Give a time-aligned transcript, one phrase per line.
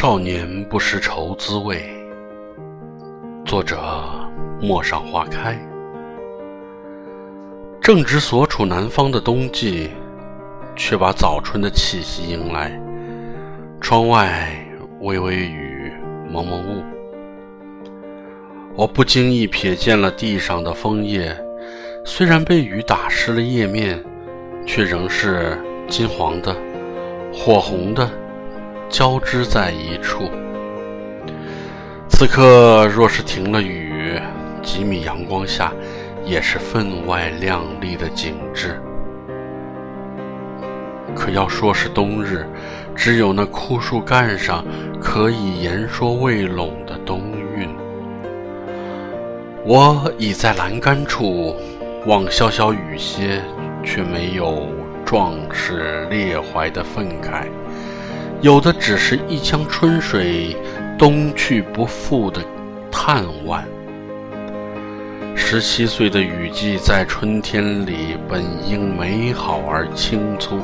[0.00, 1.84] 少年不识愁滋味。
[3.44, 3.78] 作者：
[4.58, 5.54] 陌上花开。
[7.82, 9.90] 正值所处南方的冬季，
[10.74, 12.80] 却把早春的气息迎来。
[13.78, 14.50] 窗外
[15.02, 15.92] 微微雨，
[16.30, 16.82] 蒙蒙雾。
[18.74, 21.36] 我不经意瞥见了地上的枫叶，
[22.06, 24.02] 虽然被雨打湿了叶面，
[24.66, 26.56] 却仍是金黄的、
[27.34, 28.10] 火红的。
[29.00, 30.30] 交织在一处。
[32.06, 34.20] 此刻若是停了雨，
[34.62, 35.72] 几米阳光下，
[36.22, 38.78] 也是分外亮丽的景致。
[41.16, 42.46] 可要说是冬日，
[42.94, 44.62] 只有那枯树干上
[45.00, 47.22] 可以言说未拢的冬
[47.56, 47.70] 韵。
[49.64, 51.56] 我倚在栏杆处，
[52.04, 53.40] 望潇潇雨歇，
[53.82, 54.68] 却没有
[55.06, 57.46] 壮士列怀的愤慨。
[58.42, 60.56] 有的只是一江春水
[60.98, 62.42] 东去不复的
[62.90, 63.60] 叹惋。
[65.36, 70.58] 十七岁的雨季在春天里本应美好而青葱，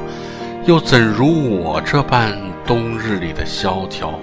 [0.64, 2.32] 又怎如我这般
[2.64, 4.18] 冬日里的萧条？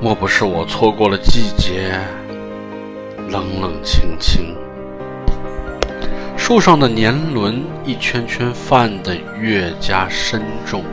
[0.00, 1.96] 莫不是我错过了季节？
[3.28, 4.54] 冷冷清清，
[6.46, 10.84] 树上的年轮一圈圈泛得越加深重。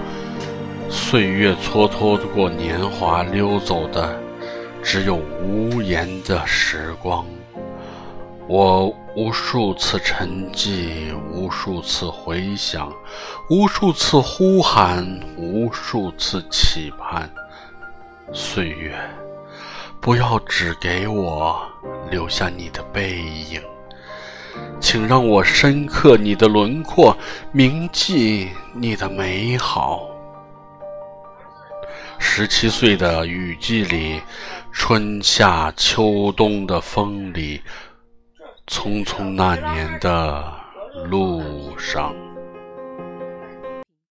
[0.90, 4.18] 岁月蹉跎过年华，溜走的
[4.82, 7.26] 只有无言的时光。
[8.48, 12.90] 我无数次沉寂，无数次回想，
[13.50, 17.30] 无数次呼喊，无数次期盼。
[18.32, 18.98] 岁月，
[20.00, 21.62] 不要只给我
[22.10, 23.62] 留下你的背影，
[24.80, 27.16] 请让我深刻你的轮廓，
[27.52, 30.08] 铭记你的美好。
[32.20, 34.22] 十七岁的雨季里，
[34.72, 37.62] 春夏秋冬的风里，
[38.68, 40.44] 匆匆那年的
[41.06, 42.14] 路上。